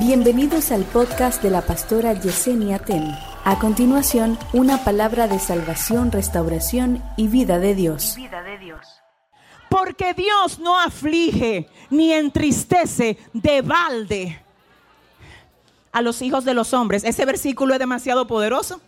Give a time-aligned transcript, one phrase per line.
[0.00, 3.14] Bienvenidos al podcast de la pastora Yesenia Ten.
[3.44, 8.14] A continuación, una palabra de salvación, restauración y vida de Dios.
[8.16, 8.80] vida de Dios.
[9.68, 14.42] Porque Dios no aflige ni entristece de balde
[15.92, 17.04] a los hijos de los hombres.
[17.04, 18.80] Ese versículo es demasiado poderoso.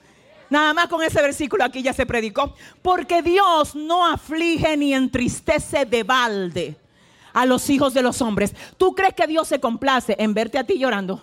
[0.49, 2.55] Nada más con ese versículo aquí ya se predicó.
[2.81, 6.82] Porque Dios no aflige ni entristece de balde
[7.33, 8.55] a los hijos de los hombres.
[8.77, 11.23] ¿Tú crees que Dios se complace en verte a ti llorando?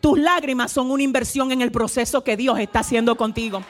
[0.00, 3.62] Tus lágrimas son una inversión en el proceso que Dios está haciendo contigo.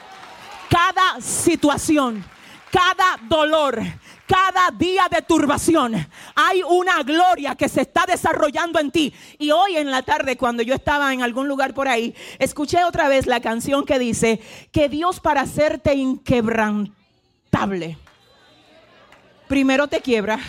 [0.69, 2.23] Cada situación,
[2.71, 3.81] cada dolor,
[4.27, 9.11] cada día de turbación, hay una gloria que se está desarrollando en ti.
[9.39, 13.09] Y hoy en la tarde, cuando yo estaba en algún lugar por ahí, escuché otra
[13.09, 14.39] vez la canción que dice
[14.71, 17.97] que Dios para hacerte inquebrantable,
[19.47, 20.39] primero te quiebra.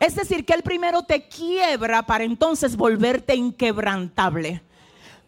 [0.00, 4.62] Es decir, que Él primero te quiebra para entonces volverte inquebrantable.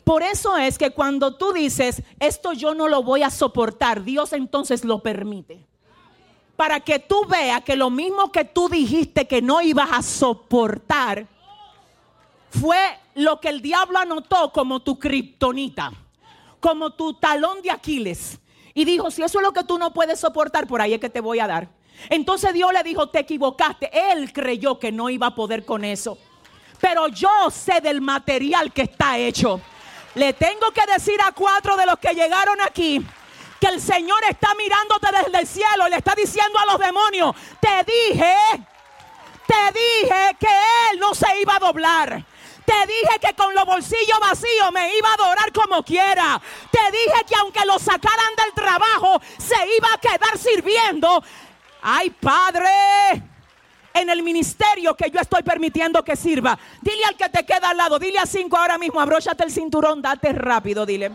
[0.05, 4.33] Por eso es que cuando tú dices, esto yo no lo voy a soportar, Dios
[4.33, 5.65] entonces lo permite.
[6.57, 11.27] Para que tú veas que lo mismo que tú dijiste que no ibas a soportar,
[12.51, 12.79] fue
[13.15, 15.93] lo que el diablo anotó como tu kriptonita,
[16.59, 18.39] como tu talón de Aquiles.
[18.75, 21.11] Y dijo, si eso es lo que tú no puedes soportar, por ahí es que
[21.11, 21.69] te voy a dar.
[22.09, 23.91] Entonces Dios le dijo, te equivocaste.
[24.13, 26.19] Él creyó que no iba a poder con eso.
[26.81, 29.61] Pero yo sé del material que está hecho.
[30.15, 33.05] Le tengo que decir a cuatro de los que llegaron aquí
[33.61, 37.37] que el Señor está mirándote desde el cielo y le está diciendo a los demonios,
[37.61, 38.35] te dije,
[39.47, 40.49] te dije que
[40.91, 42.25] Él no se iba a doblar.
[42.65, 46.41] Te dije que con los bolsillos vacíos me iba a adorar como quiera.
[46.71, 51.23] Te dije que aunque lo sacaran del trabajo, se iba a quedar sirviendo.
[51.83, 52.69] Ay, Padre,
[53.95, 56.59] en el ministerio que yo estoy permitiendo que sirva.
[56.81, 60.03] Dile al que te queda al lado, dile a cinco ahora mismo, abróchate el cinturón,
[60.03, 61.11] date rápido, dile.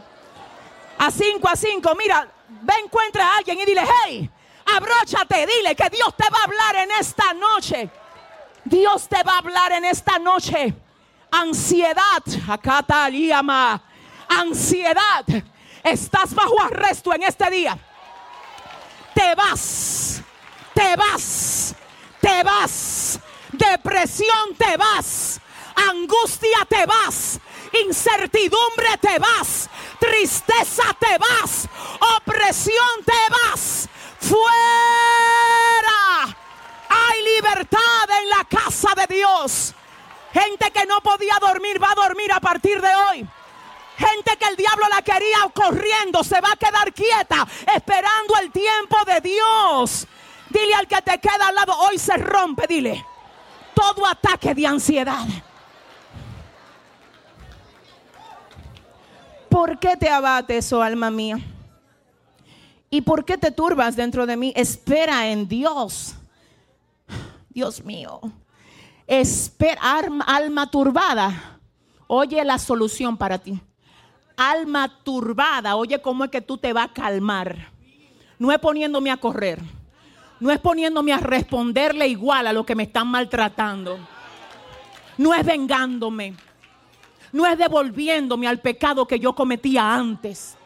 [0.97, 2.27] A cinco, a cinco, mira,
[2.61, 4.29] ve, encuentra a alguien y dile, hey,
[4.75, 7.89] abróchate, dile que Dios te va a hablar en esta noche.
[8.63, 10.73] Dios te va a hablar en esta noche.
[11.31, 13.81] Ansiedad, acá llama.
[14.27, 15.25] Ansiedad,
[15.83, 17.77] estás bajo arresto en este día.
[19.13, 20.14] Te vas
[20.75, 21.73] te vas,
[22.19, 23.19] te vas,
[23.51, 25.39] depresión te vas,
[25.89, 27.39] angustia te vas,
[27.85, 29.69] incertidumbre te vas,
[29.99, 31.67] tristeza te vas,
[32.17, 33.87] opresión te vas,
[34.19, 34.45] fuera.
[36.89, 39.73] Hay libertad en la casa de Dios.
[40.33, 43.27] Gente que no podía dormir va a dormir a partir de hoy.
[43.97, 48.97] Gente que el diablo la quería corriendo se va a quedar quieta esperando el tiempo
[49.05, 50.05] de Dios.
[50.55, 53.05] Dile al que te queda al lado, hoy se rompe, dile.
[53.73, 55.27] Todo ataque de ansiedad.
[59.49, 61.39] ¿Por qué te abates, oh alma mía?
[62.89, 64.53] ¿Y por qué te turbas dentro de mí?
[64.55, 66.15] Espera en Dios.
[67.49, 68.21] Dios mío.
[69.07, 69.81] Espera,
[70.25, 71.59] alma turbada.
[72.07, 73.59] Oye la solución para ti.
[74.37, 77.73] Alma turbada, oye cómo es que tú te vas a calmar.
[78.39, 79.61] No es poniéndome a correr
[80.39, 83.97] no es poniéndome a responderle igual a lo que me están maltratando.
[85.17, 86.35] No es vengándome.
[87.31, 90.57] No es devolviéndome al pecado que yo cometía antes.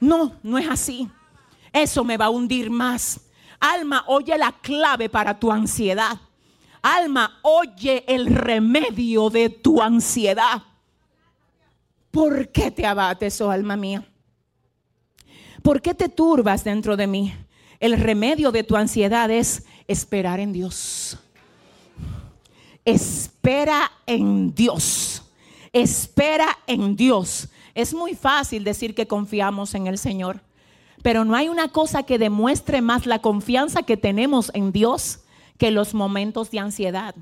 [0.00, 1.08] No, no es así.
[1.72, 3.20] Eso me va a hundir más.
[3.60, 6.18] Alma, oye la clave para tu ansiedad.
[6.82, 10.62] Alma, oye el remedio de tu ansiedad.
[12.10, 14.04] ¿Por qué te abates, oh alma mía?
[15.62, 17.34] ¿Por qué te turbas dentro de mí?
[17.80, 21.18] El remedio de tu ansiedad es esperar en Dios.
[22.84, 25.22] Espera en Dios.
[25.72, 27.48] Espera en Dios.
[27.74, 30.42] Es muy fácil decir que confiamos en el Señor,
[31.02, 35.20] pero no hay una cosa que demuestre más la confianza que tenemos en Dios
[35.56, 37.14] que los momentos de ansiedad,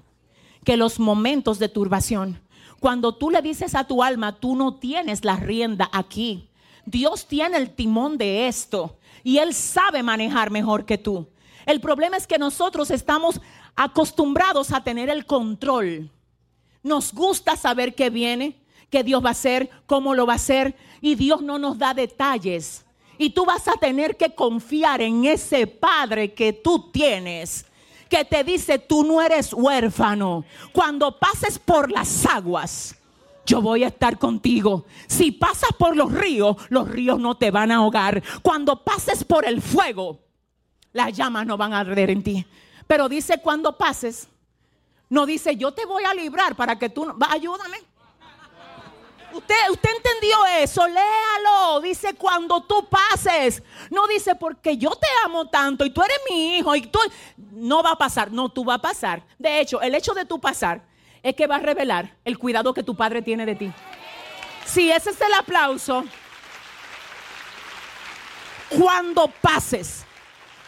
[0.65, 2.41] que los momentos de turbación.
[2.81, 6.48] Cuando tú le dices a tu alma, tú no tienes la rienda aquí.
[6.91, 11.29] Dios tiene el timón de esto y Él sabe manejar mejor que tú.
[11.67, 13.41] El problema es que nosotros estamos
[13.77, 16.11] acostumbrados a tener el control.
[16.83, 18.57] Nos gusta saber qué viene,
[18.89, 21.93] qué Dios va a hacer, cómo lo va a hacer y Dios no nos da
[21.93, 22.87] detalles.
[23.19, 27.67] Y tú vas a tener que confiar en ese Padre que tú tienes
[28.09, 30.43] que te dice, tú no eres huérfano.
[30.73, 32.98] Cuando pases por las aguas,
[33.49, 34.85] yo voy a estar contigo.
[35.07, 38.23] Si pasas por los ríos, los ríos no te van a ahogar.
[38.43, 40.21] Cuando pases por el fuego,
[40.93, 42.47] las llamas no van a arder en ti.
[42.87, 44.29] Pero dice cuando pases,
[45.09, 47.79] no dice yo te voy a librar para que tú, ayúdame.
[49.33, 51.81] Usted, usted entendió eso, léalo.
[51.81, 53.63] Dice cuando tú pases.
[53.91, 56.99] No dice porque yo te amo tanto y tú eres mi hijo y tú
[57.53, 58.31] no va a pasar.
[58.31, 59.23] No, tú va a pasar.
[59.39, 60.88] De hecho, el hecho de tú pasar
[61.23, 63.73] es que va a revelar el cuidado que tu padre tiene de ti.
[64.65, 66.05] Si ese es el aplauso,
[68.69, 70.05] cuando pases,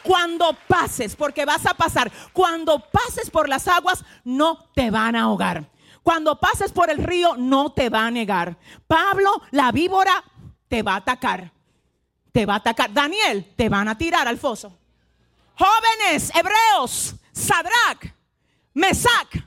[0.02, 5.22] cuando pases, porque vas a pasar, cuando pases por las aguas, no te van a
[5.22, 5.68] ahogar.
[6.02, 8.56] Cuando pases por el río, no te va a negar.
[8.86, 10.24] Pablo, la víbora,
[10.68, 11.52] te va a atacar.
[12.32, 12.92] Te va a atacar.
[12.92, 14.76] Daniel, te van a tirar al foso.
[15.56, 18.14] Jóvenes, hebreos, Sadrach,
[18.72, 19.44] Mesac,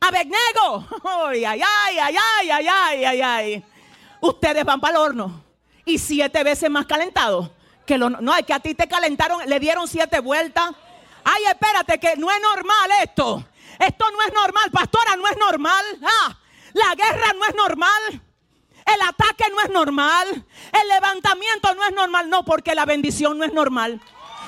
[0.00, 0.86] Abednego.
[1.04, 3.64] Ay, ay, ay, ay, ay, ay, ay, ay.
[4.20, 5.44] Ustedes van para el horno.
[5.84, 7.50] Y siete veces más calentados.
[7.86, 10.70] Que lo, no, es que a ti te calentaron, le dieron siete vueltas.
[11.24, 13.44] Ay, espérate, que no es normal esto.
[13.78, 15.84] Esto no es normal, pastora, no es normal.
[16.02, 16.36] Ah,
[16.72, 18.22] la guerra no es normal.
[18.86, 20.44] El ataque no es normal.
[20.72, 22.30] El levantamiento no es normal.
[22.30, 24.00] No, porque la bendición no es normal.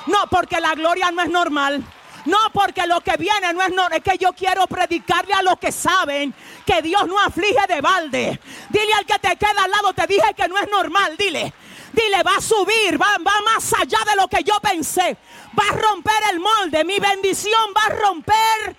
[0.06, 1.84] No, porque la gloria no es normal.
[2.28, 3.94] No, porque lo que viene no es normal.
[3.94, 6.34] Es que yo quiero predicarle a los que saben
[6.66, 8.38] que Dios no aflige de balde.
[8.68, 11.16] Dile al que te queda al lado, te dije que no es normal.
[11.16, 11.54] Dile,
[11.90, 15.16] dile, va a subir, va, va más allá de lo que yo pensé.
[15.58, 16.84] Va a romper el molde.
[16.84, 18.76] Mi bendición va a romper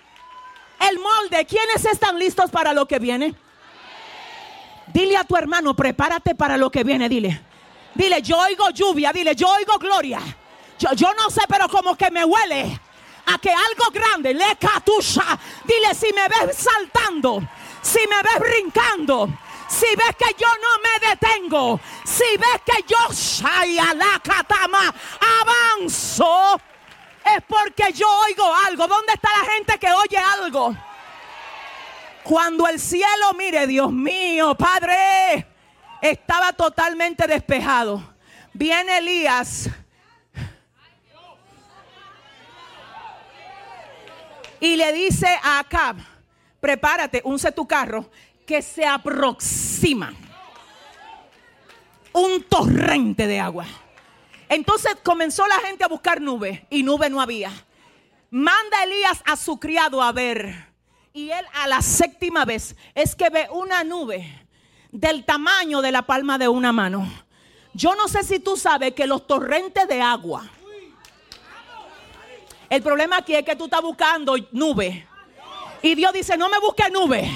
[0.88, 1.44] el molde.
[1.44, 3.34] ¿Quiénes están listos para lo que viene?
[4.92, 7.08] Dile a tu hermano, prepárate para lo que viene.
[7.08, 7.42] Dile,
[7.96, 9.12] dile, yo oigo lluvia.
[9.12, 10.20] Dile, yo oigo gloria.
[10.78, 12.80] Yo, yo no sé, pero como que me huele
[13.38, 15.38] que algo grande le catusha.
[15.64, 17.42] Dile, si me ves saltando,
[17.82, 19.28] si me ves brincando.
[19.70, 22.98] Si ves que yo no me detengo, si ves que yo
[23.94, 24.92] la katama
[25.78, 26.60] avanzo,
[27.24, 28.88] es porque yo oigo algo.
[28.88, 30.74] ¿Dónde está la gente que oye algo?
[32.24, 35.46] Cuando el cielo, mire, Dios mío, Padre,
[36.02, 38.02] estaba totalmente despejado.
[38.52, 39.68] Viene Elías.
[44.60, 45.96] Y le dice a Acab,
[46.60, 48.10] prepárate, unce tu carro,
[48.46, 50.12] que se aproxima
[52.12, 53.66] un torrente de agua.
[54.48, 57.52] Entonces comenzó la gente a buscar nube y nube no había.
[58.30, 60.68] Manda Elías a su criado a ver.
[61.12, 64.46] Y él a la séptima vez es que ve una nube
[64.92, 67.08] del tamaño de la palma de una mano.
[67.74, 70.48] Yo no sé si tú sabes que los torrentes de agua.
[72.70, 75.06] El problema aquí es que tú estás buscando nube.
[75.82, 77.28] Y Dios dice, no me busques nube.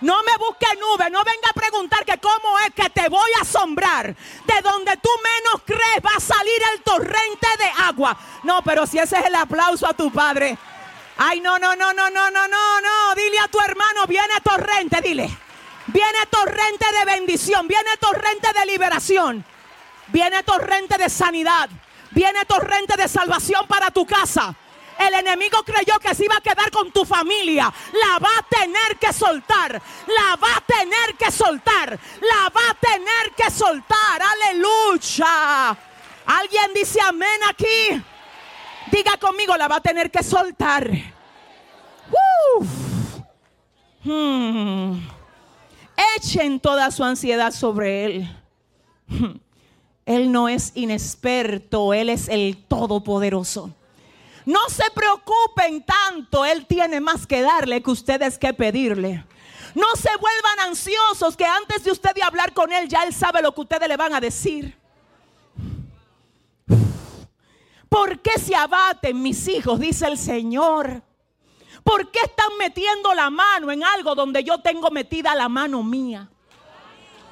[0.00, 3.42] No me busque nube, no venga a preguntar que cómo es que te voy a
[3.42, 4.06] asombrar.
[4.06, 8.16] De donde tú menos crees va a salir el torrente de agua.
[8.42, 10.56] No, pero si ese es el aplauso a tu padre.
[11.18, 13.14] Ay, no, no, no, no, no, no, no, no.
[13.14, 15.28] Dile a tu hermano, viene torrente, dile.
[15.88, 19.44] Viene torrente de bendición, viene torrente de liberación,
[20.08, 21.68] viene torrente de sanidad,
[22.14, 24.54] viene torrente de salvación para tu casa.
[24.98, 27.72] El enemigo creyó que se iba a quedar con tu familia.
[27.92, 29.72] La va a tener que soltar.
[30.06, 31.98] La va a tener que soltar.
[32.20, 34.22] La va a tener que soltar.
[34.22, 35.76] Aleluya.
[36.26, 38.02] ¿Alguien dice amén aquí?
[38.92, 40.90] Diga conmigo, la va a tener que soltar.
[44.04, 45.00] Hmm.
[46.16, 48.36] Echen toda su ansiedad sobre él.
[49.08, 49.43] Hmm.
[50.06, 53.74] Él no es inexperto, Él es el todopoderoso.
[54.44, 59.24] No se preocupen tanto, Él tiene más que darle que ustedes que pedirle.
[59.74, 63.54] No se vuelvan ansiosos que antes de usted hablar con Él ya Él sabe lo
[63.54, 64.76] que ustedes le van a decir.
[67.88, 69.78] ¿Por qué se abaten mis hijos?
[69.78, 71.02] Dice el Señor.
[71.82, 76.28] ¿Por qué están metiendo la mano en algo donde yo tengo metida la mano mía?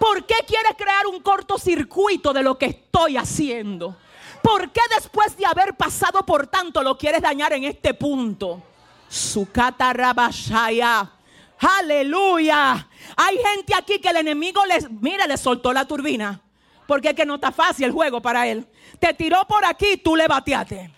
[0.02, 3.96] ¿Por qué quieres crear un cortocircuito de lo que estoy haciendo?
[4.42, 8.60] ¿Por qué después de haber pasado por tanto lo quieres dañar en este punto?
[9.08, 11.08] Sukata Rabashaya.
[11.56, 12.88] Aleluya.
[13.16, 16.40] Hay gente aquí que el enemigo les, mira, le soltó la turbina.
[16.88, 18.66] Porque es que no está fácil el juego para él.
[18.98, 20.90] Te tiró por aquí, tú le bateaste.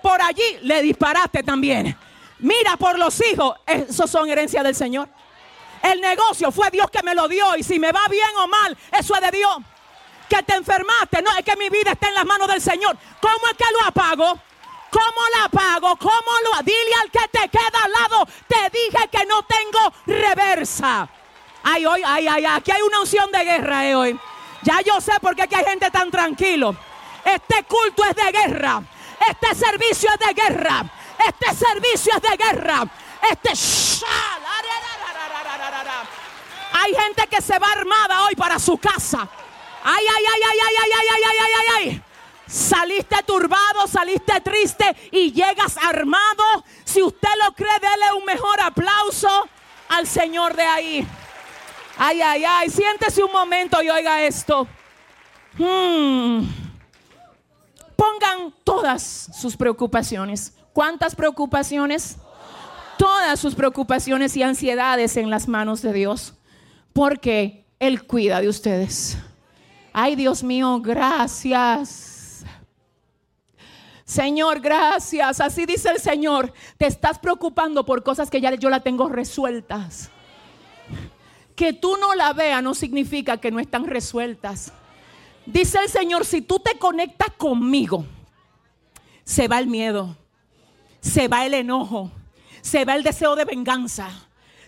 [0.00, 1.96] Por allí le disparaste también.
[2.38, 5.08] Mira por los hijos, esos son herencia del Señor.
[5.82, 8.76] El negocio fue Dios que me lo dio y si me va bien o mal,
[8.92, 9.56] eso es de Dios
[10.28, 11.20] que te enfermaste.
[11.20, 12.96] No, es que mi vida está en las manos del Señor.
[13.20, 14.38] ¿Cómo es que lo apago?
[14.90, 15.96] ¿Cómo la apago?
[15.96, 18.26] ¿Cómo lo Dile al que te queda al lado.
[18.46, 21.08] Te dije que no tengo reversa.
[21.62, 24.20] Ay, hoy, ay, ay, aquí hay una unción de guerra eh, hoy.
[24.62, 26.76] Ya yo sé por qué aquí hay gente tan tranquilo.
[27.24, 28.82] Este culto es de guerra.
[29.28, 30.84] Este servicio es de guerra.
[31.26, 32.86] Este servicio es de guerra.
[33.30, 33.54] Este
[36.82, 39.28] Hay gente que se va armada hoy para su casa.
[39.84, 42.02] Ay, ay, ay, ay, ay, ay, ay, ay, ay, ay, ay, ay.
[42.46, 46.64] Saliste turbado, saliste triste y llegas armado.
[46.84, 49.48] Si usted lo cree, dele un mejor aplauso
[49.88, 51.08] al Señor de ahí.
[51.96, 54.66] Ay, ay, ay, siéntese un momento y oiga esto.
[55.56, 56.42] Hmm.
[57.96, 60.54] Pongan todas sus preocupaciones.
[60.72, 62.16] ¿Cuántas preocupaciones?
[62.98, 66.34] Todas sus preocupaciones y ansiedades en las manos de Dios.
[66.92, 69.18] Porque Él cuida de ustedes.
[69.92, 72.44] Ay, Dios mío, gracias.
[74.04, 75.40] Señor, gracias.
[75.40, 76.52] Así dice el Señor.
[76.76, 80.10] Te estás preocupando por cosas que ya yo la tengo resueltas.
[81.56, 84.72] Que tú no la veas no significa que no están resueltas.
[85.46, 88.04] Dice el Señor, si tú te conectas conmigo,
[89.24, 90.16] se va el miedo,
[91.00, 92.10] se va el enojo,
[92.60, 94.08] se va el deseo de venganza,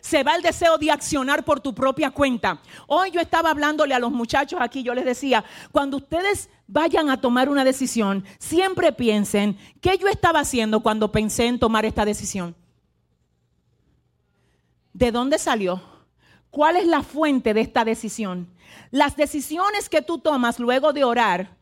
[0.04, 2.61] se va el deseo de accionar por tu propia cuenta.
[2.87, 5.42] Hoy yo estaba hablándole a los muchachos aquí, yo les decía,
[5.73, 11.46] cuando ustedes vayan a tomar una decisión, siempre piensen, ¿qué yo estaba haciendo cuando pensé
[11.46, 12.54] en tomar esta decisión?
[14.92, 15.80] ¿De dónde salió?
[16.50, 18.50] ¿Cuál es la fuente de esta decisión?
[18.90, 21.56] Las decisiones que tú tomas luego de orar,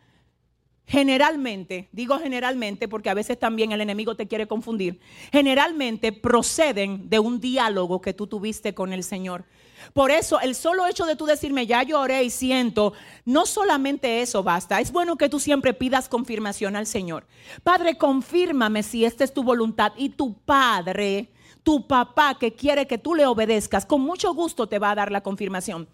[0.86, 7.18] generalmente, digo generalmente porque a veces también el enemigo te quiere confundir, generalmente proceden de
[7.18, 9.44] un diálogo que tú tuviste con el Señor.
[9.92, 12.92] Por eso el solo hecho de tú decirme, ya lloré y siento,
[13.24, 17.26] no solamente eso basta, es bueno que tú siempre pidas confirmación al Señor.
[17.62, 21.30] Padre, confírmame si esta es tu voluntad y tu Padre,
[21.62, 25.12] tu papá que quiere que tú le obedezcas, con mucho gusto te va a dar
[25.12, 25.88] la confirmación.